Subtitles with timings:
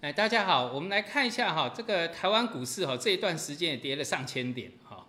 [0.00, 5.04] 哎，大家好，我们来看一下哈，这个台湾股市哈这一段时间也跌了上千点哈。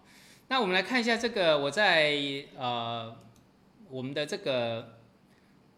[0.48, 3.16] 那我们来看一下这个我在呃
[3.88, 4.98] 我们的这个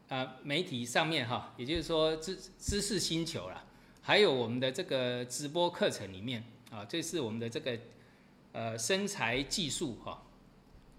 [0.07, 3.61] 呃媒体上面哈，也就是说知知识星球啦，
[4.01, 7.77] 还有我们的这个直播课程里面啊，这是我们的这个
[8.53, 10.23] 呃身材技术哈。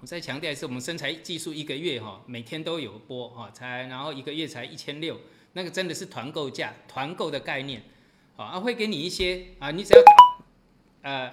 [0.00, 5.18] 我再强调一次，我们身材技术一个月哈，每天都有播哈，才然后一个月才一千六，
[5.54, 7.82] 那个真的是团购价，团购的概念，
[8.36, 10.00] 啊，会给你一些啊，你只要
[11.02, 11.32] 呃，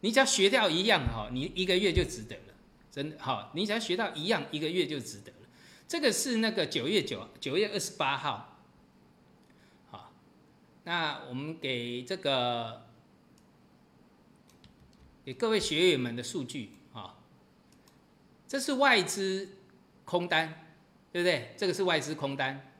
[0.00, 2.54] 你只要学掉一样哈，你一个月就值得了，
[2.90, 5.48] 真的好，你只要学到一样，一个月就值得了。
[5.86, 8.58] 这个是那个九月九九月二十八号，
[9.90, 10.12] 好，
[10.84, 12.86] 那我们给这个
[15.24, 17.16] 给各位学员们的数据啊。
[18.48, 19.56] 这是外资
[20.04, 20.66] 空单，
[21.12, 21.54] 对不对？
[21.56, 22.72] 这个是外资空单，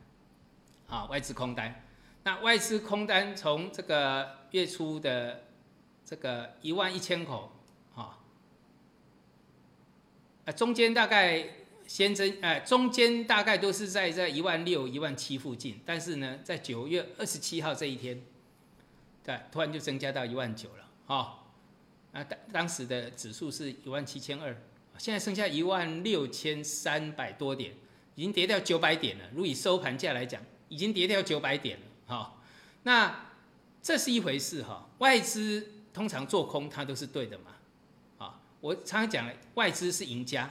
[0.86, 1.82] 好，外资空单。
[2.26, 5.44] 那外资空单从这个月初的
[6.04, 7.52] 这个一万一千口，
[7.94, 8.18] 哈，
[10.44, 11.48] 啊，中间大概
[11.86, 18.20] 先增，哎，中间大概都是在在一万六、一万七附近，但是呢，在九月二十七号这一天，
[19.22, 21.44] 对，突然就增加到一万九了，哈，
[22.10, 24.60] 啊，当当时的指数是一万七千二。
[24.98, 27.72] 现在剩下一万六千三百多点，
[28.16, 29.24] 已经跌掉九百点了。
[29.32, 31.84] 如以收盘价来讲，已经跌掉九百点了。
[32.06, 32.34] 哈，
[32.82, 33.26] 那
[33.82, 34.88] 这是一回事哈。
[34.98, 37.50] 外资通常做空，它都是对的嘛。
[38.18, 40.48] 啊，我常常讲，外资是赢家，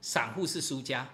[0.00, 1.08] 散户是输家。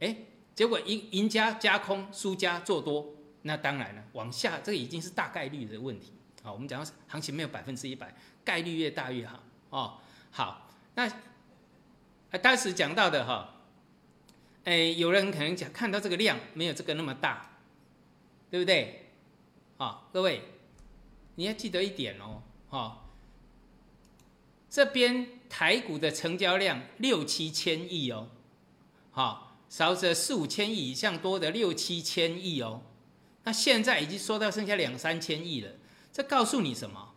[0.00, 0.16] 哎，
[0.54, 3.06] 结果赢赢家加空，输家做多，
[3.42, 6.12] 那当然了，往下这个已经是大概率的问题。
[6.42, 8.14] 好，我们讲行情没有百分之一百，
[8.44, 9.42] 概率越大越好。
[9.70, 9.98] 哦，
[10.30, 11.10] 好，那。
[12.42, 13.54] 当时讲到的哈，
[14.64, 17.52] 哎，有人可能讲看到这个量没有这个那么大，
[18.50, 19.07] 对不对？
[19.78, 20.42] 啊，各位，
[21.36, 23.06] 你要记得一点哦，哈，
[24.68, 28.28] 这边台股的成交量六七千亿哦，
[29.10, 32.82] 好，少则四五千亿以上，多的六七千亿哦，
[33.44, 35.72] 那现在已经缩到剩下两三千亿了，
[36.12, 37.14] 这告诉你什么？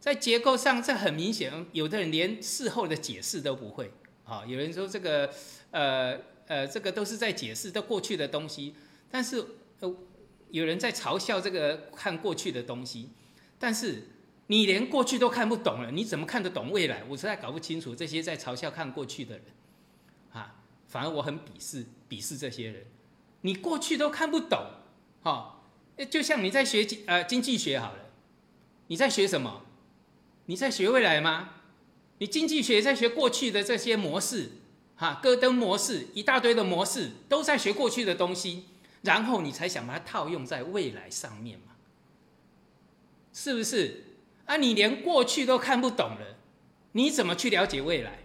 [0.00, 3.92] 在结构上，这很明显，有的人连事后的解释都不会。
[4.24, 5.30] 啊，有人说这个，
[5.72, 8.74] 呃呃，这个都是在解释都过去的东西，
[9.10, 9.44] 但是
[9.80, 9.94] 呃，
[10.50, 13.10] 有人在嘲笑这个看过去的东西，
[13.58, 14.08] 但是
[14.48, 17.04] 你连过去都看不懂了，你怎么看得懂未来？
[17.08, 19.44] 我实在搞不清楚这些在嘲笑看过去的人，
[20.32, 20.56] 啊，
[20.88, 22.86] 反而我很鄙视鄙视这些人，
[23.42, 24.58] 你过去都看不懂，
[25.22, 25.62] 哈，
[26.10, 28.10] 就像你在学经呃经济学好了，
[28.88, 29.62] 你在学什么？
[30.46, 31.50] 你在学未来吗？
[32.18, 34.50] 你经济学在学过去的这些模式，
[34.96, 38.64] 哈，戈登模式，一大堆的模式，都在学过去的东西，
[39.02, 41.66] 然后你才想把它套用在未来上面嘛？
[43.32, 44.04] 是不是？
[44.46, 46.36] 啊，你连过去都看不懂了，
[46.92, 48.18] 你怎么去了解未来？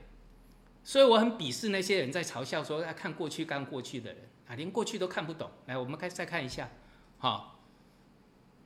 [0.84, 5.50] 所以我很鄙视那些人在嘲笑说啊看过去干过去的人啊，连过去都看不懂。
[5.66, 6.70] 来，我们开再看一下，
[7.18, 7.60] 好，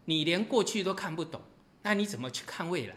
[0.06, 1.42] 你连过去都看不懂，
[1.84, 2.96] 那你怎么去看未来？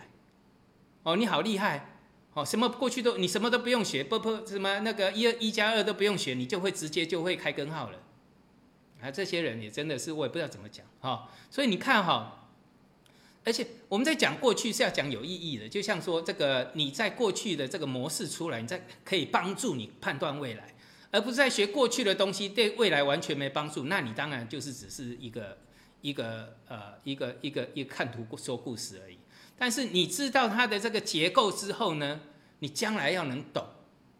[1.02, 1.98] 哦，你好厉害！
[2.34, 7.98] 哦，什么过去都你什么都不用学，不不什么那个一二一加二都不用学，你就会直接就会开根号了。
[9.02, 11.28] 啊，这些人也真的是我也不知道怎么讲哈。
[11.50, 12.48] 所以你看哈，
[13.44, 20.72] 而且我们在讲过去是要讲有意义的，就像说这个你在过去的这个模式出来，你在可以帮助你判断未来，
[21.10, 25.58] 而不是在学过去的东西对未来完全没帮助，那你当然就是只是一个
[26.00, 29.18] 一个呃一个一个一个看图说故事而已。
[29.58, 32.20] 但是你知道它的这个结构之后呢，
[32.60, 33.66] 你将来要能懂，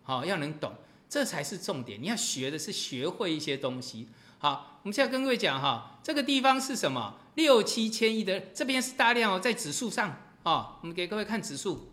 [0.03, 0.75] 好，要能懂，
[1.09, 2.03] 这才是重点。
[2.03, 4.09] 你要学的是学会一些东西。
[4.42, 7.14] 好，我们现在跟各位讲哈，这个地方是什么？
[7.36, 11.92] 六七千亿的，这边是大量哦，在指数上啊，我们给各位看指数，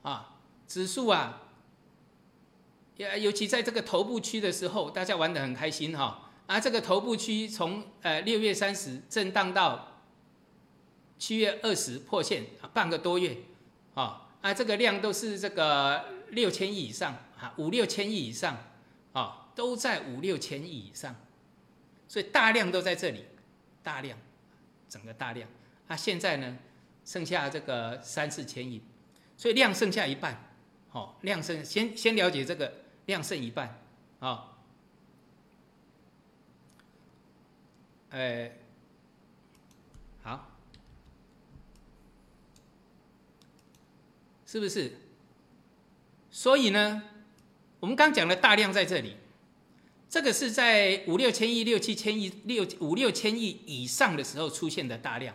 [0.00, 1.42] 啊，指数啊，
[2.96, 6.30] 尤尤其在这个头部区的时候，大家玩的很开心哈。
[6.46, 9.88] 啊，这个头部区从呃六月三十震荡到。
[11.18, 13.36] 七月二十破线啊，半个多月，
[13.92, 18.56] 啊啊，这个量都是这个六千亿以上啊，五六千亿以上
[19.12, 21.14] 啊，都在五六千亿以上，
[22.08, 23.24] 所以大量都在这里，
[23.82, 24.18] 大量，
[24.88, 25.48] 整个大量，
[25.88, 26.58] 啊，现在呢，
[27.04, 28.82] 剩下这个三四千亿，
[29.36, 30.52] 所以量剩下一半，
[30.88, 32.72] 好，量剩先先了解这个
[33.06, 33.80] 量剩一半，
[34.20, 34.56] 啊，
[38.10, 38.52] 哎。
[44.46, 44.92] 是不是？
[46.30, 47.02] 所以呢，
[47.80, 49.16] 我们刚讲的大量在这里，
[50.14, 55.34] 这个是在五六千亿、六七千亿、六五六千亿以上的时候出现的大量，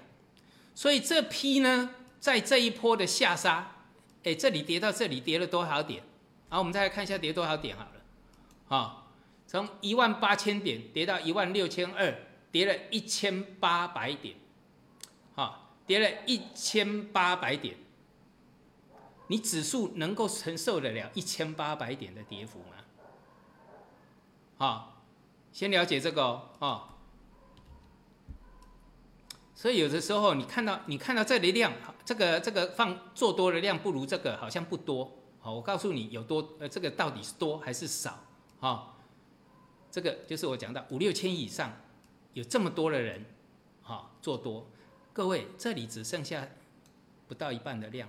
[0.73, 3.75] 所以这批呢，在这一波的下杀，
[4.23, 6.01] 哎，这里跌到这里跌了多少点？
[6.47, 9.07] 好，我们再来看一下跌多少点好了，啊，
[9.45, 12.17] 从一万八千点跌到一万六千二，
[12.49, 14.33] 跌了一千八百点，
[15.35, 17.75] 好，跌了一千八百点，
[19.27, 22.77] 你指数能够承受得了一千八百点的跌幅吗？
[24.59, 24.93] 啊，
[25.51, 26.23] 先了解这个
[26.59, 26.83] 哦。
[29.55, 31.73] 所以有的时候你看到你看到这里量，
[32.05, 35.11] 这个这个放做多的量不如这个好像不多。
[35.39, 38.19] 好，我告诉你有多呃，这个到底是多还是少？
[38.59, 38.95] 哈，
[39.89, 41.73] 这个就是我讲到五六千以上
[42.33, 43.25] 有这么多的人，
[43.81, 44.67] 哈，做多。
[45.13, 46.47] 各位这里只剩下
[47.27, 48.07] 不到一半的量，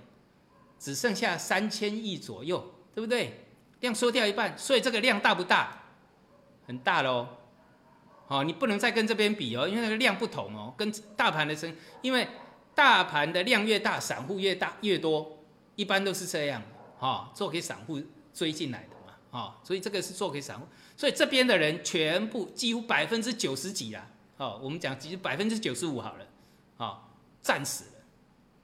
[0.77, 3.45] 只剩下三千亿左右，对不对？
[3.79, 5.80] 量缩掉一半，所以这个量大不大？
[6.71, 7.27] 很大喽，
[8.27, 12.25] 好，你不能再跟这边比哦，因为那个量不同哦，跟大盘的升，因为
[12.73, 15.37] 大盘的量越大，散户越大越多，
[15.75, 16.63] 一般都是这样，
[16.97, 18.01] 哈，做给散户
[18.33, 20.65] 追进来的嘛，哈，所以这个是做给散户，
[20.95, 24.07] 所以这边的人全部几乎百分之九十几啦，
[24.37, 26.25] 哦，我们讲其实百分之九十五好了，
[26.77, 27.01] 哦，
[27.41, 28.03] 战死了，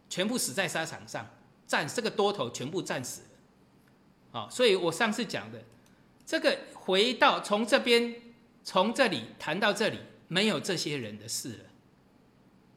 [0.10, 1.28] 全部死在沙场上，
[1.68, 3.28] 战这个多头全部战死了，
[4.32, 5.62] 好，所以我上次讲的。
[6.28, 8.14] 这个回到从这边
[8.62, 9.98] 从这里谈到这里，
[10.28, 11.64] 没有这些人的事了。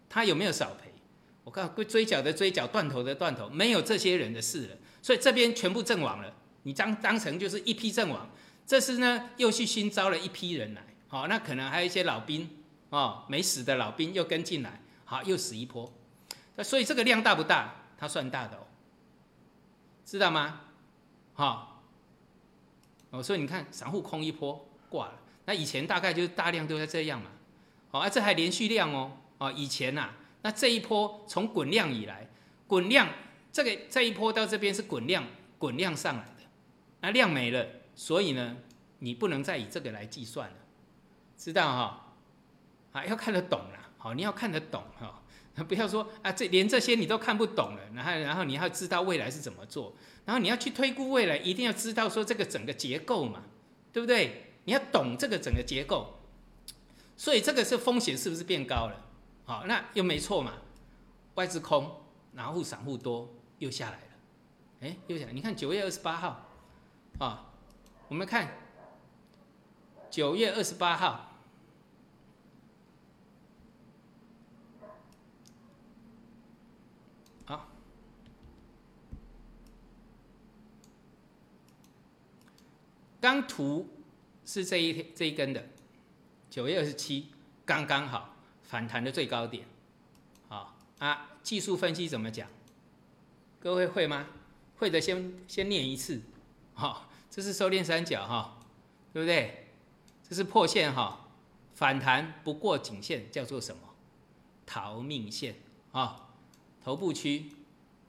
[0.08, 0.92] 他有没有少赔？
[1.42, 4.76] 我告诉追缴的追缴，断头的断头，没有这些人的事了。
[5.02, 6.32] 所以这边全部阵亡了。
[6.62, 8.30] 你当当成就是一批阵亡。
[8.64, 12.48] 这是呢又去新招了一批人来，好，那可能还有一些老兵
[12.90, 15.92] 哦，没死的老兵又跟进来，好，又死一波。
[16.62, 17.74] 所以这个量大不大？
[17.98, 18.68] 它算大的哦，
[20.04, 20.60] 知道吗？
[21.32, 21.69] 好。
[23.22, 25.14] 所以你看，散户空一波挂了。
[25.46, 27.30] 那以前大概就是大量都在这样嘛。
[27.90, 29.10] 哦，这还连续量哦。
[29.38, 30.10] 哦，以前呐，
[30.42, 32.28] 那这一波从滚量以来，
[32.66, 33.08] 滚量
[33.50, 35.24] 这个这一波到这边是滚量，
[35.58, 36.42] 滚量上来的，
[37.00, 37.66] 那量没了，
[37.96, 38.56] 所以呢，
[38.98, 40.56] 你不能再以这个来计算了，
[41.36, 42.12] 知道哈？
[42.92, 43.88] 啊，要看得懂啦。
[43.98, 45.20] 好，你要看得懂哈。
[45.68, 49.92] 不要说啊，这连这些你都看不懂了，然后然后你要知道未来是怎么做，
[50.24, 53.42] 然后你要去推估未来，一定要知道说这个整个结构嘛，
[53.92, 54.46] 对不对？
[54.64, 56.14] 你要懂这个整个结构，
[57.16, 59.04] 所以这个是风险是不是变高了？
[59.44, 60.54] 好，那又没错嘛，
[61.34, 61.90] 外资空，
[62.32, 64.06] 然后散户多，又下来了，
[64.80, 66.48] 哎，又下来，你看九月二十八号，
[67.18, 67.50] 啊，
[68.08, 68.56] 我们看
[70.10, 71.26] 九月二十八号。
[83.20, 83.88] 刚图
[84.46, 85.68] 是这一这一根的，
[86.48, 87.26] 九月二十七
[87.66, 89.64] 刚刚好反弹的最高点，
[90.48, 92.48] 好啊，技术分析怎么讲？
[93.60, 94.26] 各位会吗？
[94.78, 96.22] 会的先先念一次，
[96.72, 98.58] 好，这是收敛三角哈，
[99.12, 99.66] 对不对？
[100.26, 101.28] 这是破线哈，
[101.74, 103.82] 反弹不过颈线叫做什么？
[104.64, 105.56] 逃命线
[105.92, 106.30] 啊，
[106.82, 107.50] 头部区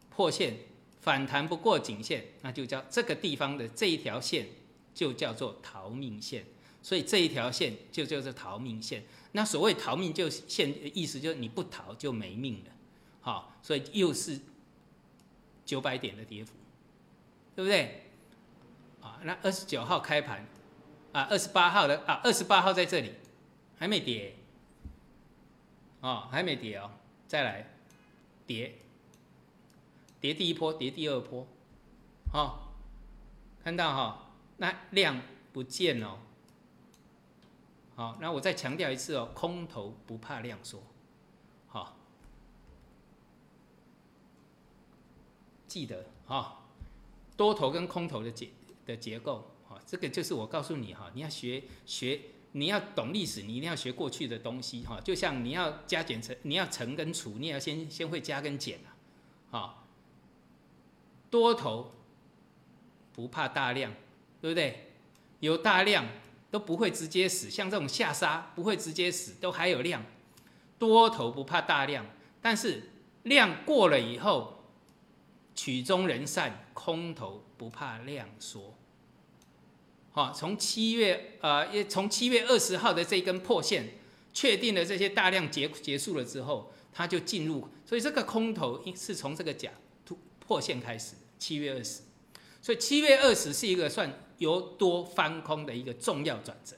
[0.10, 0.56] 破线
[1.02, 4.48] 反弹不过颈线，那就叫这个地方的这一条线。
[4.94, 6.46] 就叫做逃命线，
[6.82, 9.04] 所以这一条线就叫做逃命线。
[9.32, 12.72] 那所谓逃命就线意思就是你不逃就没命了，
[13.22, 14.40] 好，所以又是
[15.66, 16.52] 九百点的跌幅，
[17.56, 18.06] 对不对？
[19.00, 20.46] 啊，那二十九号开盘，
[21.14, 23.14] 啊，二十八号的啊，二十八号在这里
[23.78, 24.36] 还没跌，
[26.02, 26.92] 哦，还没跌哦，
[27.28, 27.74] 再来
[28.46, 28.76] 跌，
[30.20, 31.48] 跌第一波，跌第二波，
[32.32, 32.74] 好，
[33.64, 34.28] 看到哈。
[34.62, 35.20] 那量
[35.52, 36.20] 不见哦，
[37.96, 40.84] 好，那我再强调一次哦，空头不怕量缩，
[41.68, 41.98] 好，
[45.66, 46.62] 记得哈，
[47.36, 48.50] 多头跟空头的结
[48.86, 58.94] 的结构，哈，这个就是我告诉你哈，你要学学，你要懂历史，你一定要学过去的东西哈，就像你要加减乘，你要乘跟除，你也要先先会加跟减啊，
[59.50, 59.88] 好，
[61.32, 61.94] 多头
[63.12, 63.92] 不怕大量。
[64.42, 64.88] 对不对？
[65.40, 66.06] 有大量
[66.52, 70.04] 都不会直接死，像这种下杀不会直接死，都还有量。
[70.78, 72.06] 多头不怕大量，
[72.42, 72.90] 但是
[73.24, 74.64] 量过了以后，
[75.56, 78.76] 曲终人散，空头不怕量缩。
[80.12, 83.90] 好，从七月呃，从七月二十号的这根破线，
[84.34, 89.72] 确定了这些大量结结束了之后，它就进入，所以这个空头是从这个假
[90.06, 92.02] 突破线开始，七月二十，
[92.62, 94.12] 所以七月二十是一个算。
[94.42, 96.76] 由多翻空的一个重要转折，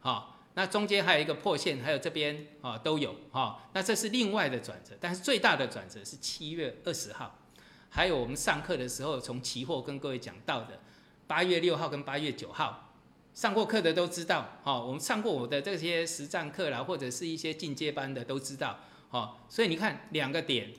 [0.00, 0.34] 好。
[0.54, 3.70] 那中间还有一个破线，还有这边啊都有哈。
[3.74, 7.38] 那这是另外的转折，但是最大的转折是七月二十号，
[7.88, 10.80] 还有我们上课的时候从期货跟各位讲到的
[11.28, 12.92] 八月六号跟八月九号，
[13.34, 14.82] 上过课的都知道哈。
[14.82, 19.36] 我们上过我的这些实战课啦，或者是一些进阶班的都知道哈。
[19.48, 20.72] 所以你看两个点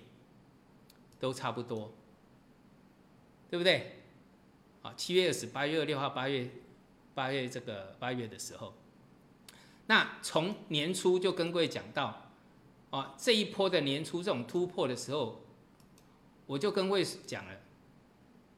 [1.22, 1.94] 都差不多，
[3.50, 3.99] 对不对？
[4.82, 6.50] 啊，七月二十，八月六号，八月
[7.14, 8.74] 八月这个八月的时候。
[9.88, 12.30] 那从年初就跟各位讲到，
[12.92, 15.42] 啊，这一波的年初这种突破的时候，
[16.46, 17.52] 我就跟各位讲了，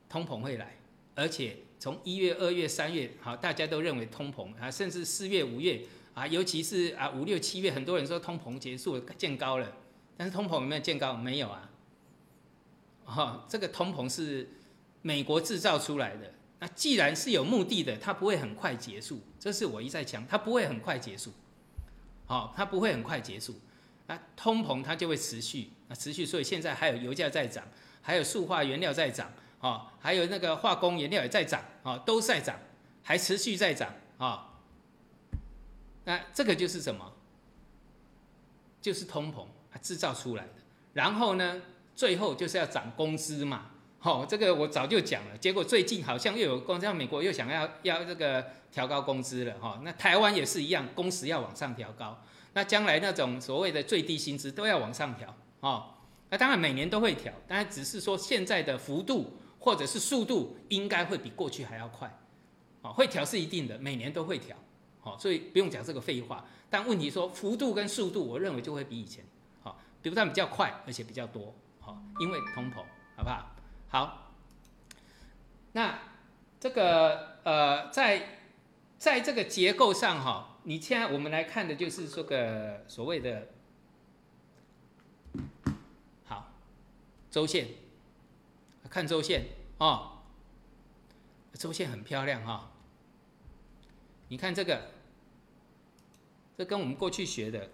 [0.10, 0.78] 通膨会来，
[1.16, 5.82] 而且从一月、二月、三月，好，大家都认为通膨啊，甚至四月、五月
[6.13, 9.72] 啊，尤其是啊五六七月，很多人说通膨结束见高了，
[10.18, 11.16] 但是通膨有没有见高？
[11.16, 11.70] 没有啊，
[13.06, 14.50] 哈，这个通膨是
[15.01, 16.34] 美国制造出来的。
[16.60, 21.31] 那既然是有目的的，它不会很快结束，这是我一再讲，它不会很快结束，
[22.27, 23.60] 好，它不会很快结束，
[24.05, 27.67] 那通膨它就会持续，那持续，所以现在还有油价在涨，
[28.03, 32.60] 还有塑化原料在涨，哦，还有那个化工原料也在涨，哦，都在涨，
[33.01, 34.53] 还持续在涨，啊，
[36.03, 37.12] 那这个就是什么？
[38.79, 40.53] 就是通膨它制造出来的，
[40.93, 41.60] 然后呢，
[41.96, 43.71] 最后就是要涨工资嘛。
[44.03, 49.79] 好，这个我早就讲了，结果最近好像又有工，像美国又想要要这个调高工资了哈。
[49.84, 52.20] 那台湾也是一样，工时要往上调高。
[52.53, 55.93] 那将来那种所谓的最低薪资都要往上调哦。
[56.31, 62.12] 那当然每年都会调，当然只是说现在的幅度或者是速度应该会比过去还要快。
[62.81, 64.58] 哦，会调是一定的，每年都会调。
[65.00, 66.43] 好，所以不用讲这个废话。
[66.72, 69.24] 但问题说幅度跟速度，我认为就会比以前
[69.62, 71.53] 好，比不但比较快，而且比较多。
[71.79, 72.77] 好，因为通膨，
[73.15, 73.50] 好不好？
[73.92, 74.32] 好，
[75.74, 76.00] 那
[76.62, 78.40] 这个呃，在
[78.98, 83.50] 在这个结构上哈，你现在我们来看的就是这个所谓的，
[86.24, 86.54] 好，
[87.30, 87.68] 周线，
[88.90, 89.48] 看周线
[89.80, 90.20] 哦，
[91.56, 92.72] 周线很漂亮哈，
[94.30, 94.90] 你看这个，
[96.58, 97.70] 这跟我们过去学的。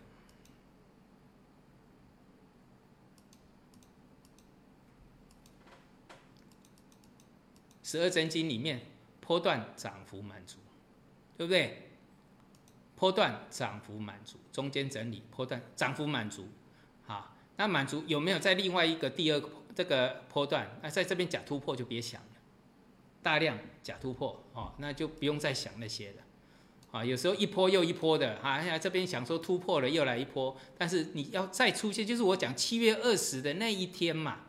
[7.87, 8.81] 十二真经里面，
[9.21, 10.57] 波段涨幅满足，
[11.37, 11.83] 对不对？
[12.97, 16.49] 波段涨幅满足，中间整理，波段涨幅满足，
[17.05, 19.41] 好，那满足有没有在另外一个第二
[19.73, 20.69] 这个波段？
[20.83, 22.27] 那在这边假突破就别想了，
[23.23, 26.23] 大量假突破哦，那就不用再想那些了，
[26.91, 34.39] 啊，有时候一波又一波的，啊，这边想说突破了又来一波，但是你要再出现，就是我讲七月二十的那一天嘛，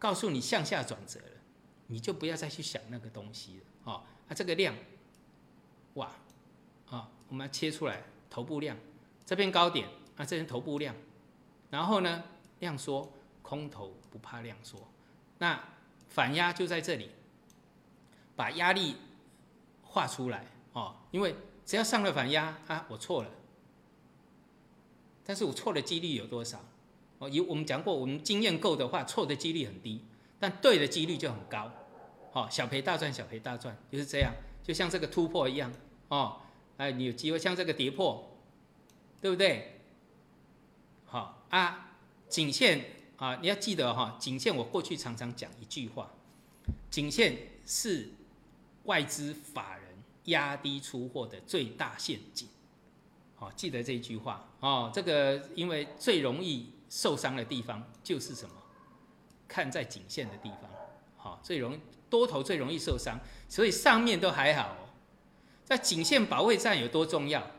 [0.00, 1.20] 告诉你向下转折。
[1.90, 4.72] 你就不要再去想那个东西了，哦，那这个量，
[5.94, 6.12] 哇，
[6.88, 8.76] 啊，我们要切出来头部量，
[9.26, 10.94] 这边高点，啊，这边头部量，
[11.68, 12.22] 然后呢，
[12.60, 14.86] 量缩，空头不怕量缩，
[15.38, 15.60] 那
[16.08, 17.10] 反压就在这里，
[18.36, 18.94] 把压力
[19.82, 21.34] 画出来，哦，因为
[21.66, 23.30] 只要上了反压，啊，我错了，
[25.24, 26.64] 但是我错的几率有多少？
[27.18, 30.04] 哦，有我们讲过，我们经验够的话，错的几率很低，
[30.38, 31.70] 但对的几率就很高。
[32.32, 34.32] 好，小赔大赚，小赔大赚就是这样，
[34.62, 35.72] 就像这个突破一样
[36.08, 36.40] 哦。
[36.76, 38.38] 哎，你有机会像这个跌破，
[39.20, 39.80] 对不对？
[41.04, 41.90] 好啊，
[42.28, 42.84] 颈线
[43.16, 46.10] 啊，你要记得哈，颈线我过去常常讲一句话，
[46.88, 48.08] 颈线是
[48.84, 49.84] 外资法人
[50.26, 52.48] 压低出货的最大陷阱。
[53.34, 54.90] 好，记得这一句话哦。
[54.94, 58.54] 这个因为最容易受伤的地方就是什么？
[59.48, 60.70] 看在颈线的地方，
[61.16, 61.80] 好，最容易。
[62.10, 64.76] 多头最容易受伤，所以上面都还好。
[65.64, 67.52] 在颈线保卫战有多重要？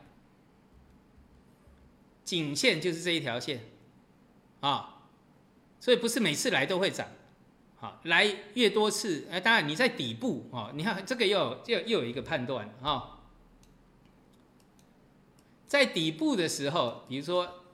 [2.24, 3.64] 颈线就是这一条线
[4.60, 5.02] 啊，
[5.80, 7.08] 所以不是每次来都会涨。
[7.76, 13.18] 好，来越多次，哎，当然你在底部哦，你看这个又又又有一个判断啊，
[15.66, 17.64] 在底部的时候，比如说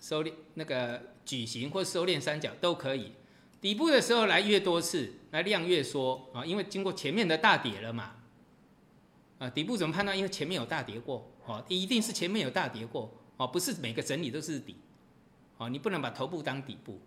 [0.00, 3.12] 收敛那个矩形或收敛三角都可以。
[3.60, 8.14] 底部的时候来越多次，来量越缩啊，因为经过前面的大跌了嘛，
[9.38, 10.16] 啊，底部怎么判断？
[10.16, 14.76] 因为前面有大跌过，哦，一定是前面有大跌过，哦，不是每个整理都是底，
[15.56, 17.00] 哦，你不能把头部当底部，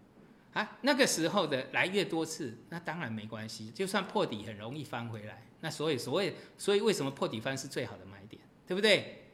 [0.53, 9.29] 啊，那个时候的来越多次，那当然没关系，就算破底很容易翻回来，那所以所谓，所以为什么破底翻是最好的买点，对不对？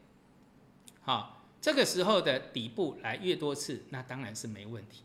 [1.01, 5.03] 好，这个时候的底部来越多次，那当然是没问题。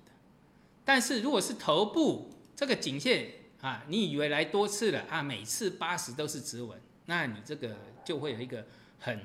[0.85, 8.67] 但是如果是头部这个颈线啊，你以为来多次了啊，每次八十都是直稳，那你这个就会有一个
[8.99, 9.21] 很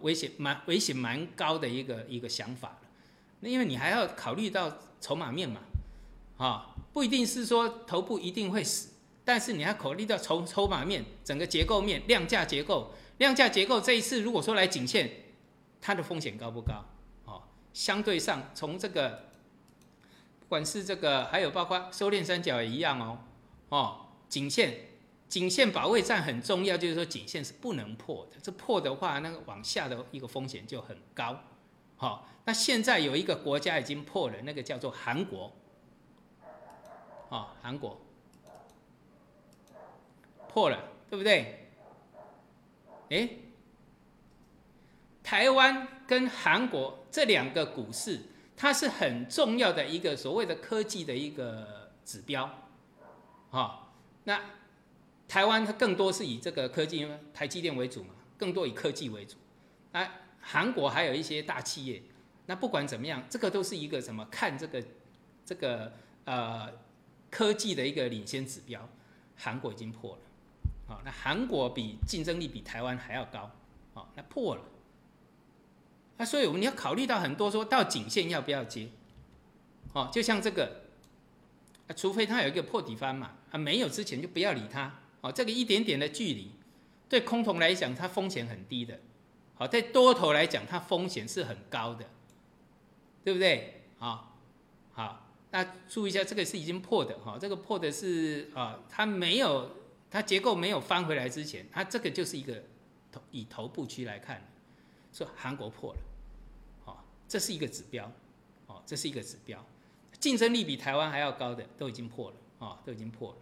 [0.00, 2.88] 危险蛮危险蛮高的一个一个想法了。
[3.40, 5.60] 那因为你还要考虑到筹码面嘛，
[6.38, 8.88] 啊，不一定是说头部一定会死，
[9.24, 15.10] 但是你要考虑到筹筹码面、整个结构面、量价结构、量价结构这一次如果说来颈线，
[15.80, 16.84] 它的风险高不高？
[17.26, 17.42] 哦，
[17.74, 19.25] 相对上从这个，
[20.46, 23.18] 不管是这个，还有包括收敛三角也一样哦，
[23.70, 24.80] 哦，颈线。
[25.28, 31.40] 颈线保卫战很重要，就是说颈线是不能破的，这破的话，那个往下的一个风险就很高。
[31.96, 35.52] 好，那现在有一个国家已经破了，那个叫做韩国。
[37.28, 38.00] 啊，韩国
[40.48, 40.78] 破了，
[41.10, 41.68] 对不对？
[43.10, 43.28] 哎，
[45.24, 48.20] 台湾跟韩国这两个股市，
[48.56, 52.50] 它是很重要的一个所谓的科技的一个指标。
[53.50, 53.92] 好，
[54.24, 54.40] 那。
[55.28, 59.34] 台湾它更多是以这个科技，台积电为主嘛，更多以科技为主。
[59.90, 60.08] 那
[60.40, 62.00] 韩国还有一些大企业。
[62.46, 64.24] 那不管怎么样，这个都是一个什么？
[64.26, 64.84] 看这个
[65.44, 65.92] 这个
[66.26, 66.70] 呃
[67.28, 68.88] 科技的一个领先指标。
[69.36, 70.22] 韩国已经破了，
[70.86, 73.50] 好，那韩国比竞争力比台湾还要高，
[73.94, 74.62] 好，那破了。
[76.16, 78.88] 那所以我们要考虑到很多，说到颈线要不要接？
[79.92, 80.82] 哦，就像这个，
[81.88, 85.00] 啊除非它有一个破底翻嘛，啊，没有之前就不要理它。
[85.22, 86.52] 哦，这个一点点的距离，
[87.08, 88.94] 对空头来讲，它风险很低的；
[89.54, 92.04] 好，在多头来讲，它风险是很高的，
[93.24, 93.82] 对不对？
[93.98, 94.38] 好，
[94.92, 99.70] 好，那注意一下，这个是已经破的哈，这个破的是啊，它没有，
[100.10, 102.62] 它结构没有翻回来之前，它这个就是一个
[103.10, 104.46] 头以头部区来看，
[105.12, 105.98] 说韩国破了，
[107.28, 108.10] 这是一个指标，
[108.66, 109.64] 哦，这是一个指标，
[110.18, 113.36] 竞争力比台湾还要高的都已经破了，啊，都已经破了，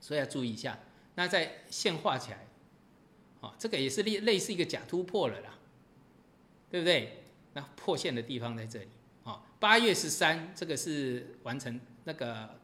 [0.00, 0.78] 所以要注意一下。
[1.14, 2.46] 那在线画起来，
[3.40, 5.58] 啊，这个也是类类似一个假突破了啦，
[6.70, 7.22] 对不对？
[7.54, 8.88] 那破线的地方在这里，
[9.24, 12.56] 啊，八月十三这个是完成那个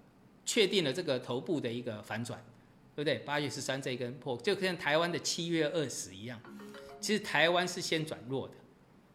[0.45, 2.39] 确定了这个头部的一个反转，
[2.95, 3.19] 对不对？
[3.21, 6.41] 八月十三这一根破，就跟台湾的七月二十一样，
[7.01, 8.55] 其实台湾是先转弱的，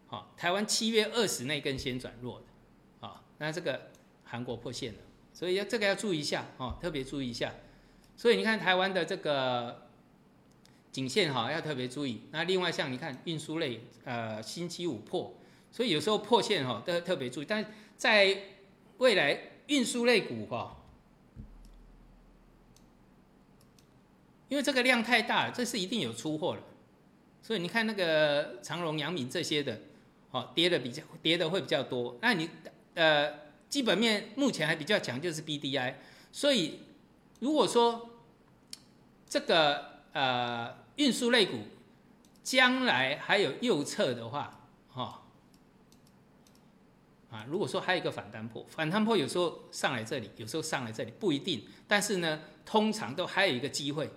[0.09, 3.91] 好，台湾七月二十那根先转弱的，啊，那这个
[4.23, 4.99] 韩国破线了，
[5.31, 7.53] 所以要这个要注意一下，哦，特别注意一下。
[8.17, 9.87] 所以你看台湾的这个
[10.91, 12.23] 颈线哈，要特别注意。
[12.31, 15.35] 那另外像你看运输类，呃，星期五破，
[15.71, 17.45] 所以有时候破线哈都要特别注意。
[17.47, 18.35] 但在
[18.97, 20.75] 未来运输类股哈，
[24.47, 26.63] 因为这个量太大了，这是一定有出货了。
[27.41, 29.79] 所以你看那个长荣、阳明这些的，
[30.31, 32.17] 哦，跌的比较跌的会比较多。
[32.21, 32.49] 那你
[32.93, 33.31] 呃
[33.67, 35.95] 基本面目前还比较强，就是 BDI。
[36.31, 36.81] 所以
[37.39, 38.09] 如果说
[39.27, 41.59] 这个呃运输类股
[42.43, 44.59] 将来还有右侧的话，
[44.91, 45.23] 哈
[47.31, 54.09] 啊，如果说还有一个反弹破，反弹破有时候上来这里，有时候上来这里不一定，但是呢，通常都还有一个机会。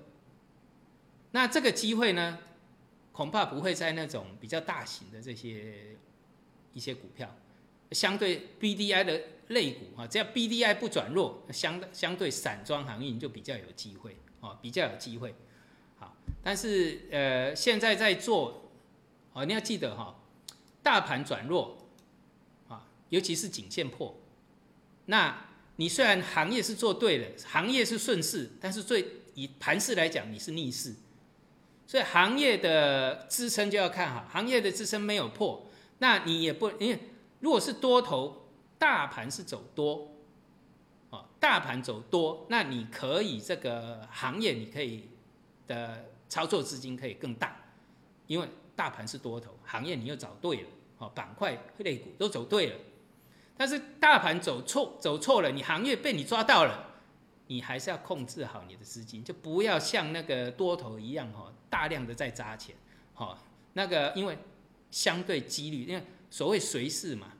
[1.33, 2.39] 那这个机会呢，
[3.13, 5.97] 恐怕不会在那种比较大型的这些
[6.73, 7.37] 一些股票，
[7.93, 14.17] 相对 BDI 的类股啊，只要 BDI 不转弱，相相对散装航运就比较有机会。
[14.43, 15.33] 哦，比较有机会，
[16.01, 18.73] 好，但是呃，现在在做，
[19.33, 20.21] 哦，你要记得哈，
[20.83, 21.79] 大盘转弱，
[22.67, 24.19] 啊，尤其是颈线破，
[25.07, 25.47] 那
[25.77, 30.93] 你虽然行业是做对了，行业是顺势，但是最以盘势来讲，你是逆势，
[31.93, 35.67] 所以行业的支撑就要看好，行业的支撑没有破，
[35.99, 36.99] 那你也不，因为
[37.41, 40.09] 如果是多头，大盘是走多。
[41.11, 45.11] 哦大盘走多，那你可以这个行业你可以
[45.67, 47.55] 的操作资金可以更大，
[48.27, 52.77] 因为大盘是多头，行业你又找对了，哦，板块类股都走对了。
[53.55, 56.87] 但是大盘走错走错了，你行业被你抓到了，
[57.49, 62.77] 你还是要控制好你的资金，就不要像那个多头一样哈，大量的在砸钱，
[63.15, 63.39] 哈，
[63.73, 64.37] 那个因为
[64.91, 67.33] 相对几率，因为所谓随势嘛，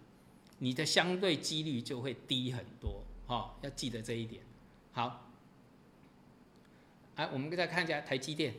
[0.59, 3.05] 你的相对几率就会低很多。
[3.27, 4.43] 哦，要记得这一点。
[4.93, 5.31] 好，
[7.17, 8.55] 哎，我们再看一下台积电，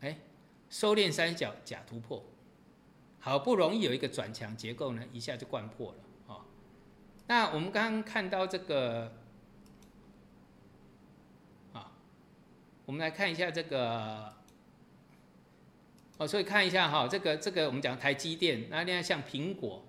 [0.00, 0.16] 哎，
[0.70, 2.22] 收敛三角假突破，
[3.18, 5.98] 好不容易有一个转强结构呢，一下就灌破了。
[6.28, 6.42] 哦，
[7.26, 9.12] 那我们刚刚看到这个，
[11.72, 11.90] 啊，
[12.84, 14.35] 我们来看一下这个，
[16.18, 19.82] 哦，所以看一下哈，这个这个我们讲台积电，那另外像苹果。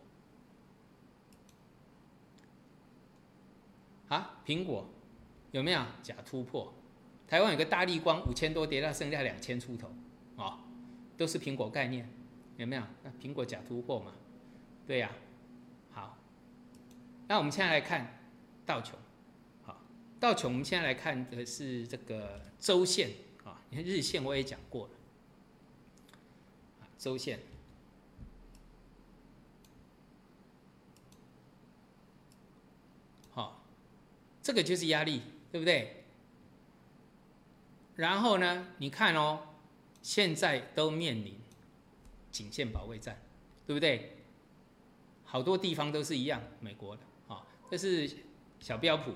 [4.09, 4.87] 啊，苹果
[5.51, 6.73] 有没有假突破？
[7.27, 9.89] 台湾有个大力光五千多跌到剩下两千出头，
[10.37, 10.63] 啊，
[11.17, 12.09] 都是苹果概念，
[12.55, 12.83] 有没有？
[13.03, 14.13] 那苹果假突破嘛，
[14.85, 15.11] 对呀。
[15.91, 16.17] 好，
[17.27, 18.21] 那我们现在来看
[18.65, 18.97] 道琼，
[19.63, 19.81] 好，
[20.21, 23.09] 道琼我们现在来看的是这个周线
[23.43, 24.93] 啊，你看日线我也讲过了，
[26.97, 27.39] 周线，
[33.31, 33.61] 好，
[34.41, 36.03] 这个就是压力，对不对？
[37.95, 39.39] 然后呢，你看哦，
[40.01, 41.37] 现在都面临。
[42.29, 43.19] 颈线保卫战，
[43.65, 44.15] 对不对？
[45.25, 48.15] 好多地方都是一样，美国的啊，这是
[48.59, 49.11] 小标普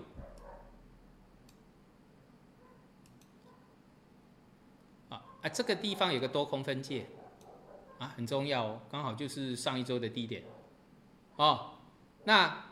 [5.10, 7.06] 啊啊，这个地方有个多空分界
[8.02, 10.42] 啊，很重要哦，刚好就是上一周的低点
[11.36, 11.74] 哦。
[12.24, 12.66] 那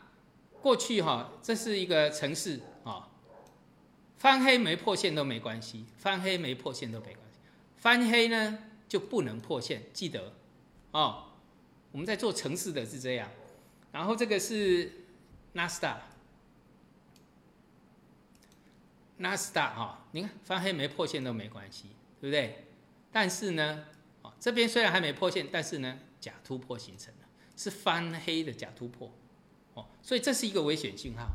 [0.60, 3.08] 过去哈，这是一个城市啊，
[4.16, 7.38] 翻黑没破线都没关系，翻黑没破线都没关系，
[7.76, 10.32] 翻黑呢就不能破线，记得。
[10.90, 11.26] 哦，
[11.92, 13.30] 我们在做城市的是这样，
[13.92, 14.90] 然后这个是
[15.52, 16.00] 纳斯达，
[19.18, 21.90] 纳斯达哈，你看翻黑没破线都没关系，
[22.20, 22.64] 对不对？
[23.12, 23.84] 但是呢，
[24.40, 29.12] 这边虽然还没破线，但是呢假突破形成了，是翻黑的假突破，
[29.74, 31.28] 哦，所以这是一个危险信号，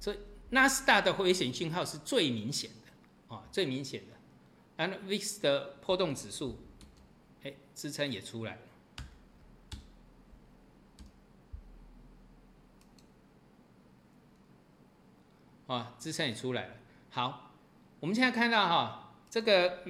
[0.00, 0.18] 所以
[0.50, 4.16] 纳斯达的危险信号是最明显的，啊最明显的，
[4.76, 6.58] 然后 VIX 的波动指数，
[7.44, 8.60] 哎支撑也出来了。
[15.66, 16.74] 啊，支撑也出来了。
[17.10, 17.52] 好，
[18.00, 19.80] 我们现在看到哈，这个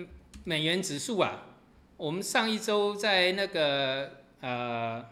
[0.42, 1.57] 美元指数啊，
[1.98, 5.04] 我们上一周在那个呃，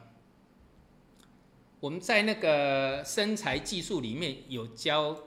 [1.81, 5.19] 我们在那个身材技术里面有教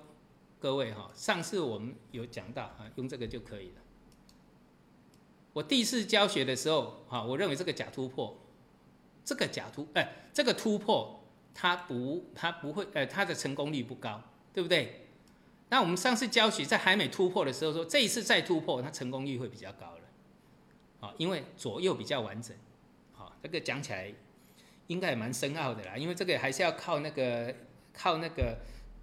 [0.58, 3.82] 各位哈，上次我们有讲到啊，用这个就可以了。
[5.52, 8.38] 我第一次教学的时候，哈，我认为这个假突破，
[9.26, 11.22] 这个假突，哎，这个突破
[11.54, 14.22] 它不，它不会，呃，它的成功率不高，
[14.54, 15.10] 对不对？
[15.67, 19.93] 那我们上次教学在还没突破的时候说，这一次再突破，它成功率会比较高，
[20.99, 22.55] 啊，因为左右比较完整，
[23.13, 24.13] 好，这个讲起来
[24.88, 27.53] 应该也蛮深奥的啦，因为这个还是要靠那个
[27.93, 28.57] 靠那个，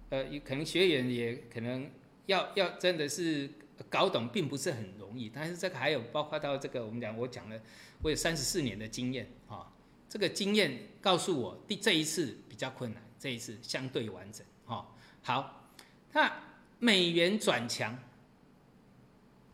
[0.09, 1.89] 呃，可能学员也可能
[2.25, 3.49] 要要真的是
[3.89, 7.59] 搞懂，并不是很容易，但是这个还有包括到这个我们讲我讲了，
[8.01, 9.71] 我有三十四年的经验，啊，
[10.07, 14.87] 这个经验告诉我第这一次比较困难，这一次相对完整，哈，
[15.23, 15.69] 好，
[16.13, 16.31] 那。
[16.79, 17.97] 美元转强，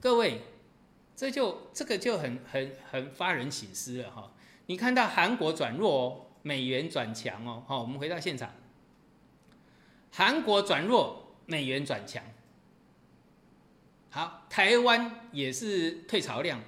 [0.01, 0.41] 各位，
[1.15, 4.31] 这就这个就很很很发人省思了哈。
[4.65, 7.63] 你看到韩国转弱哦，美元转强哦。
[7.67, 8.51] 好，我们回到现场，
[10.11, 12.23] 韩国转弱，美元转强。
[14.09, 16.61] 好，台湾也是退潮量，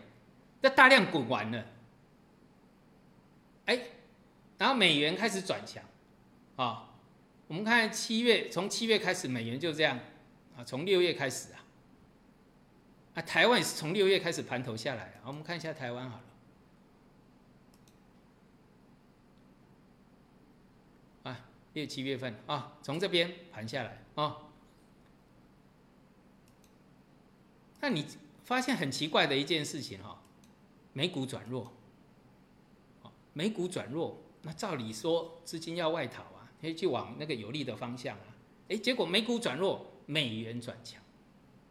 [0.61, 1.65] 那大量滚完了，
[3.65, 3.79] 哎，
[4.57, 5.83] 然后美元开始转强，
[6.55, 6.95] 啊，
[7.47, 9.99] 我们看七月，从七月开始，美元就这样。
[10.57, 11.64] 啊，从六月开始啊，
[13.15, 15.25] 啊，台湾也是从六月开始盘头下来啊。
[15.25, 16.17] 我们看一下台湾好
[21.23, 21.39] 了，啊，
[21.73, 24.37] 六七月份啊，从这边盘下来啊。
[27.79, 28.05] 那你
[28.43, 30.21] 发现很奇怪的一件事情哈，
[30.93, 31.71] 美股转弱，
[33.33, 38.27] 美股转弱，那照理说资金要外逃啊，可以去往那个有利的方向啊，
[38.69, 39.91] 哎，结果美股转弱。
[40.07, 41.01] 美元转强，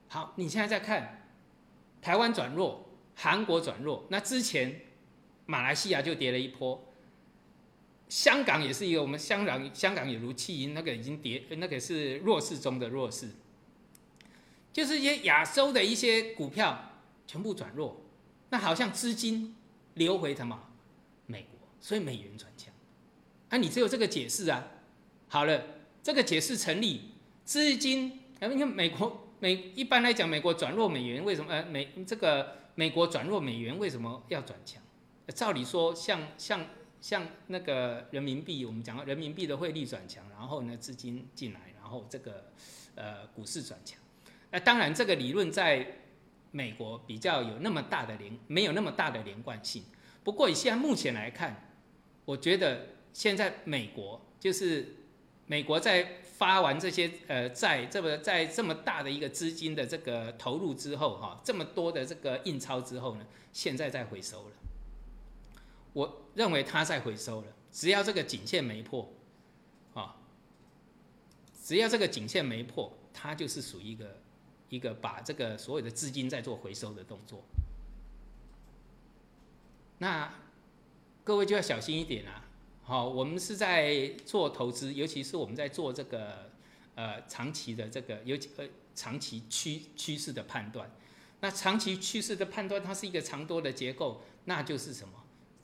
[0.09, 1.24] 好，你现在在看
[2.05, 4.83] 台湾转弱，韩国转弱，那之前
[5.47, 6.87] 马来西亚就跌了一波，
[8.11, 13.31] 香港也是一个，我们香港香港也如弃婴，那个已经跌，那个是弱势中的弱势，
[14.71, 16.91] 就是一些亚洲的一些股票
[17.27, 17.99] 全部转弱，
[18.51, 19.57] 那好像资金
[19.95, 20.69] 流回什么
[21.25, 22.71] 美国，所以美元转强，
[23.49, 24.69] 啊，你只有这个解释啊，
[25.27, 25.65] 好了，
[26.03, 27.01] 这个解释成立，
[27.47, 28.21] 资金。
[28.41, 31.53] 哎，你看美国美一般来讲，美国转弱美元为什么？
[31.53, 34.83] 呃，美这个美国转弱美元为什么要转强？
[35.35, 36.67] 照理说，像像
[36.99, 42.51] 像那个人民币，我们讲人民币的汇率转强，然后呢资金进来，然后这个
[42.95, 44.01] 呃股市转强。
[44.51, 45.87] 那当然，这个理论在
[46.51, 49.85] 美国比较有那么大的连，没有那么大的连贯性。
[50.23, 51.71] 不过以现在目前来看，
[52.25, 55.04] 我觉得现在美国就是
[55.47, 56.21] 美国在。
[56.35, 64.51] 发完这些呃债，这么在这么大的一个资金的这个投入之后，哈，这么多的这个印钞之后呢，现在在回收了。
[65.93, 69.09] 我认为它在回收了，只要这个颈线没破，
[69.95, 70.17] 啊，
[71.63, 74.19] 只要这个颈线没破，它就是属于一个
[74.69, 77.45] 一个把这个所有的资金在做回收的动作。
[79.99, 80.35] 那
[81.23, 82.44] 各位就要小心一点啊。
[82.87, 86.51] 好，我们是在做投资，尤其是我们在做这个
[86.95, 90.91] 呃长期的这个尤其呃长期趋趋势的判断。
[91.41, 95.15] 那长期趋势的判断，它是一个长多的结构，那就是什么？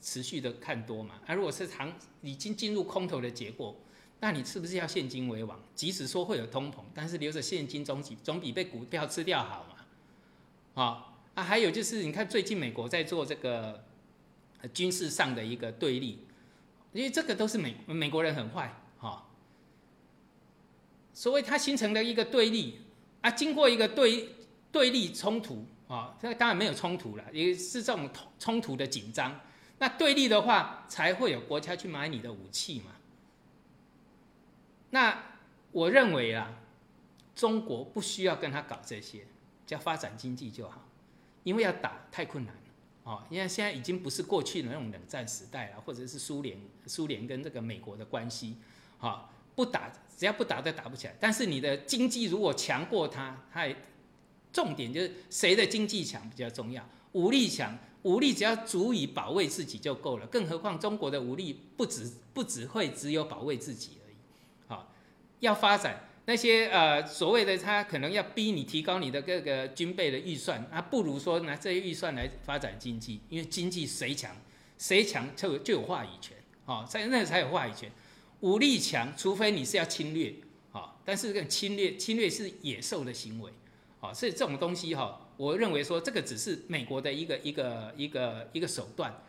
[0.01, 1.21] 持续的看多嘛。
[1.27, 3.75] 而如果是长已经进入空头的结果，
[4.19, 5.59] 那你是不是要现金为王？
[5.75, 9.75] 即使说会有通膨，但是留着现金总比总比被股票吃掉好嘛。
[10.73, 13.83] 好，啊，还有就是你看最近美国在做这个
[14.73, 16.17] 军事上的一个对立。
[16.93, 19.25] 因为这个都是美美国人很坏，哈，
[21.13, 22.81] 所谓它形成了一个对立
[23.21, 24.29] 啊，经过一个对
[24.71, 29.39] 对立冲突啊，这当然没有冲突了，也是这种冲突的紧张。
[29.77, 32.91] 那对立的话，才会有国家去买你的武器嘛。
[34.89, 35.23] 那
[35.71, 36.53] 我认为啊，
[37.33, 39.25] 中国不需要跟他搞这些，
[39.65, 40.87] 只要发展经济就好，
[41.43, 42.53] 因为要打太困难。
[43.03, 48.55] 哦，因为现在已经不是过去的那种冷战时代了，或者是苏联、苏联跟这个美国的关系，
[48.99, 51.15] 哈，不打，只要不打都打不起来。
[51.19, 53.67] 但是你的经济如果强过他，他
[54.53, 60.27] 重点就是谁的经济强比较重要，武力强，武力只要足以保卫自己就够了。
[60.27, 64.15] 更何况中国的武力不只不只会只有保卫自己而已，
[64.67, 64.93] 好，
[65.39, 66.07] 要发展。
[66.31, 74.33] 那些呃所谓的他可能要逼你提高你的各个军备的预算，啊，不如说拿这些预算来发展经济，因为经济谁强
[74.77, 77.91] 谁强就就有话语权，哦，在那才有话语权。
[78.39, 80.33] 武力强，除非你是要侵略，
[80.71, 83.51] 啊，但是这个侵略侵略是野兽的行为，
[83.99, 89.21] 啊，所以这种东西哈，我认为说这个只是美国的一个一个一个一个手段。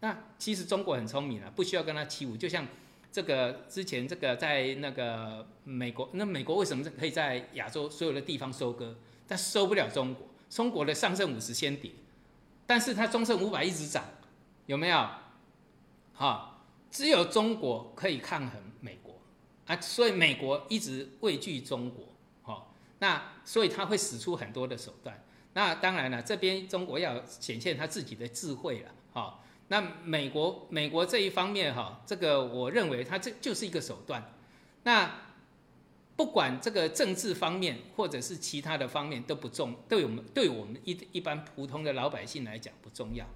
[0.00, 2.66] 那其实中国很聪明啊，不需要跟他起舞，就像。
[3.14, 8.92] 这个之前，这个在那个美国，那美国为什么可以在亚洲所有的地方收割，
[9.28, 10.26] 但收不了中国？
[10.50, 11.92] 中国的上证五十先跌，
[12.66, 14.02] 但是它中证五百一直涨，
[14.66, 15.08] 有没有？
[16.12, 19.14] 哈，只有中国可以抗衡美国
[19.66, 22.06] 啊，所以美国一直畏惧中国，
[22.42, 22.66] 哈，
[22.98, 25.24] 那所以他会使出很多的手段。
[25.52, 29.38] 那当然了，这边中国要显现他自己的智慧了，哈。
[29.68, 34.32] 那美国，美国这一方面哈，这个我认为它这就是一个手段。
[34.82, 35.22] 那
[36.16, 43.26] 不管这个政治方面或者是其他的方面都不重，对我们对我们一一般普通的老百姓来讲不重要，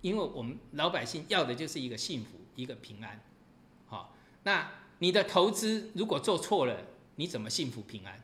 [0.00, 3.20] 因为我们老百姓要的就是一个幸福，一个平安。
[3.86, 8.22] 好，那你的投资如果做错了，你怎么幸福平安？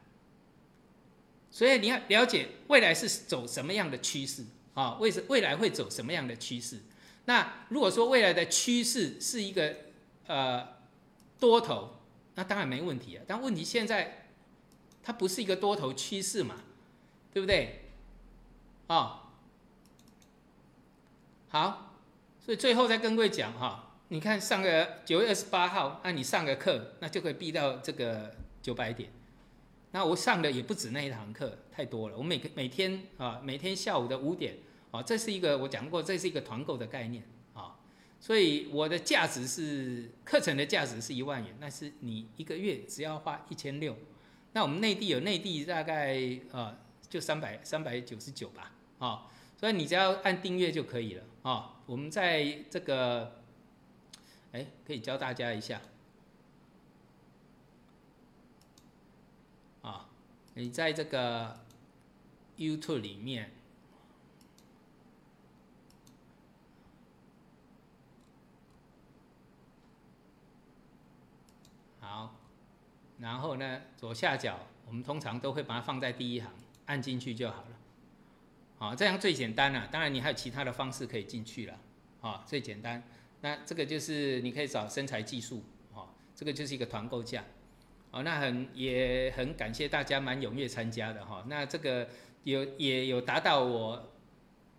[1.50, 4.96] 所以你要了解未来是走什么样的趋势啊？
[5.00, 6.80] 为什未来会走什么样的趋势？
[7.26, 9.76] 那如果说未来的趋势是一个
[10.26, 10.66] 呃
[11.38, 11.96] 多头，
[12.34, 13.22] 那当然没问题啊。
[13.26, 14.26] 但问题现在
[15.02, 16.56] 它不是一个多头趋势嘛，
[17.32, 17.84] 对不对？
[18.88, 19.30] 啊，
[21.48, 21.94] 好，
[22.44, 29.10] 所以最后再跟各位讲哈，你看上个九月二十八号，那你上个课，那就可以避到这个九百点。
[29.92, 32.16] 那我上的也不止那一堂课，太多了。
[32.16, 34.56] 我每个每天啊，每天下午的五点。
[34.90, 37.22] 啊，这是一个我讲过，这是一个团购的概念
[37.54, 37.78] 啊，
[38.18, 43.96] 所以我的价值是课程的价值是一万元，那是你一个月只要花一千六，
[44.52, 46.18] 那我们内地有内地大概
[46.50, 46.76] 呃
[47.08, 51.80] 就三百三百九十九吧，啊，所以你只要按订阅就可以了啊。
[51.86, 53.40] 我们在这个，
[54.50, 55.80] 哎，可以教大家一下，
[59.82, 60.08] 啊，
[60.54, 61.60] 你在这个
[62.58, 63.52] YouTube 里面。
[73.20, 76.50] 然后呢，左下角我们通常都会把它放在第一行，
[76.86, 77.68] 按进去就好了。
[78.78, 79.86] 好，这样最简单了。
[79.92, 81.78] 当然你还有其他的方式可以进去了。
[82.22, 83.02] 啊，最简单。
[83.42, 85.62] 那这个就是你可以找身材技术。
[85.94, 87.44] 啊，这个就是一个团购价。
[88.10, 91.44] 哦，那很也很感谢大家蛮踊跃参加的哈。
[91.46, 92.08] 那这个
[92.44, 94.12] 有也有达到我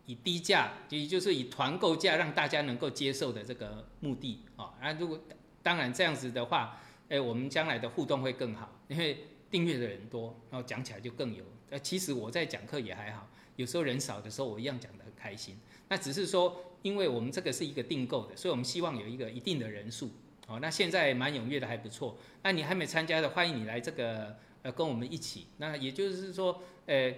[0.08, 4.41] 以低价，也就是以团购价让大家能够接受的这个目的。
[4.56, 5.19] 啊，那如果
[5.62, 6.80] 当然这样子的话。
[7.12, 9.17] 哎，我们将来的互动会更好，因为
[9.50, 11.43] 订阅的人多，然后讲起来就更有。
[11.69, 15.60] 呃，其实我在讲课也还好，有时候人少的时候，我一样讲得很开心。
[15.89, 20.10] 那只是说，因为我们这个是一个订购的，所以我们希望有一个一定的人数。
[20.47, 22.15] 哦，那现在蛮踊跃的，还不错。
[22.43, 25.47] 那你还没参加的，欢迎你来这个呃跟我们一起。
[25.58, 27.13] 那也就是说，呃，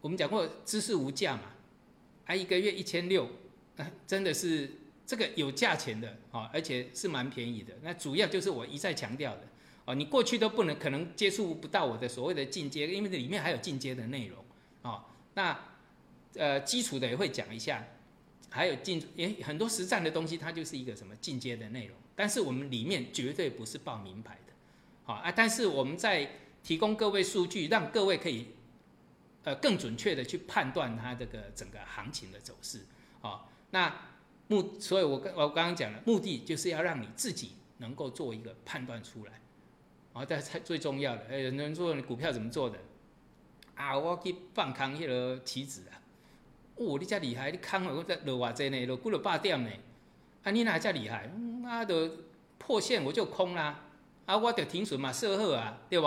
[0.00, 1.42] 我们讲过知识无价嘛，
[2.26, 3.28] 啊，一个月一千六，
[4.06, 4.70] 真的是。
[5.10, 7.74] 这个有价钱的啊，而且是蛮便宜的。
[7.82, 9.42] 那主要就是我一再强调的
[9.84, 14.38] 啊，你过去都不能可能接触不到我的所谓的进阶，因为里面还有进阶的内容
[14.82, 15.04] 啊。
[15.34, 15.58] 那
[16.36, 17.84] 呃基础的也会讲一下，
[18.50, 21.96] 还有进也很多实战的东西，它就是一个什么进阶的内容。
[22.14, 24.52] 但是我们里面绝对不是报名牌的，
[25.02, 25.32] 好啊。
[25.32, 26.30] 但是我们在
[26.62, 28.46] 提供各位数据，让各位可以
[29.42, 32.86] 呃更准确的去判断它这个整个行情的走势，
[33.22, 33.46] 啊。
[33.72, 33.92] 那
[34.50, 39.40] 目，所以我刚我刚刚讲了，目的就是要让你自己能够做一个判断出来，
[40.12, 42.76] 啊，但是最重要的，哎，有人说股票怎么做的？
[43.76, 46.02] 啊，我去放空迄个棋子啊，
[46.74, 49.70] 哦，你遮厉害，你空了我再落偌济呢，落几落百点呢？
[50.42, 51.30] 啊，你哪遮厉害？
[51.64, 52.10] 啊，就
[52.58, 53.84] 破线我就空啦，
[54.26, 56.06] 啊，我就停损嘛设好啊，对不？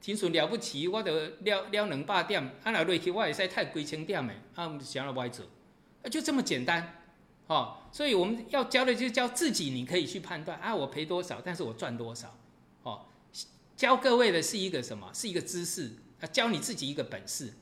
[0.00, 5.44] 停损了不起，我就了了两百点，啊，若落去我会使太几千点的，啊，想要歪做，
[6.04, 6.99] 啊，就这么简单。
[7.50, 12.32] 哦，所以我们要教的就是教自己，你可以去判断啊，我赔多少，但是我赚多少。
[12.84, 13.06] 哦，
[13.76, 15.10] 教各位的是一个什么？
[15.12, 17.52] 是一个知识啊，教你自己一个本事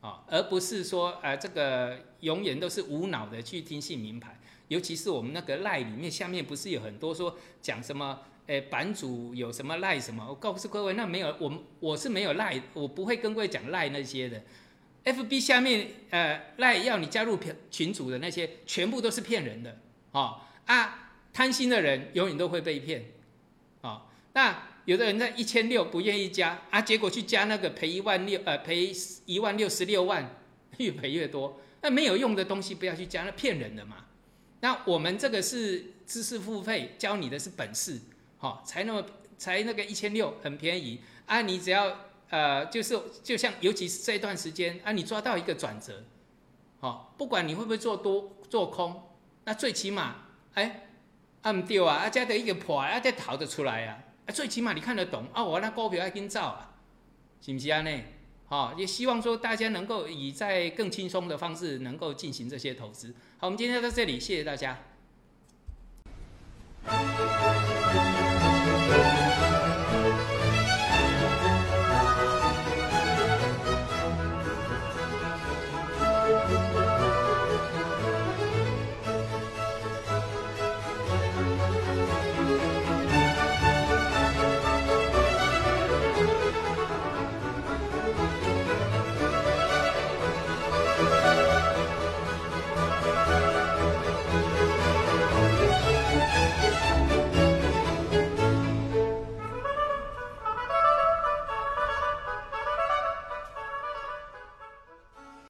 [0.00, 4.40] 啊，而不是说呃，这个永远都是无脑的去听信名牌。
[4.66, 8.18] 尤其是我们那个赖里面下面不是有很多说讲什么？
[8.48, 10.26] 诶，版主有什么赖什么？
[10.28, 14.42] 我告诉各位，那没有，我我是没有赖，我不会跟各位讲赖那些的。
[15.08, 19.74] F B 下面呃赖要你加入群群组的那些，全部都是骗人的
[20.12, 21.12] 哦啊！
[21.32, 23.06] 贪心的人永远都会被骗
[23.80, 24.02] 哦。
[24.34, 28.92] 那有的人在一千六不愿意加啊，结果去加那个赔一万六呃赔
[29.24, 30.30] 一万六十六万，
[30.76, 31.58] 越赔越多。
[31.80, 34.04] 那没有用的东西不要去加，那骗人的嘛。
[34.60, 37.98] 那我们这个是知识付费，教你的是本事，
[38.36, 39.02] 好才那么
[39.38, 42.07] 才那个一千六很便宜啊，你只要。
[42.30, 46.04] 呃，就是就像，尤其是这段时间啊，你抓到一个转折，
[46.78, 49.10] 好，不管你会不会做多做空，
[49.44, 50.88] 那最起码，哎，
[51.42, 56.76] 按掉啊，啊，加的一个破啊，再逃得出来啊，啊，最起码你看得懂啊，我那股票要跟造啊，
[57.40, 57.80] 是不是啊？
[57.80, 58.02] 呢，
[58.46, 63.14] 好，也希望说大家能够以在更轻松的方式能够进行这些投资。
[63.38, 64.78] 好，我们今天到这里，谢谢大家。